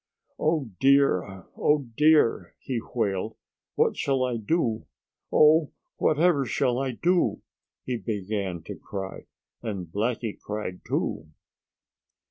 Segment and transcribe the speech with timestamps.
[0.39, 1.45] "Oh, dear!
[1.55, 3.35] oh, dear!" he wailed.
[3.75, 4.87] "What shall I do?
[5.31, 5.73] Oh!
[5.97, 7.43] whatever shall I do?"
[7.85, 9.27] He began to cry.
[9.61, 11.27] And Blackie cried too.